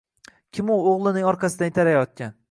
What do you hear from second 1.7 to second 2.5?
itarayotgan?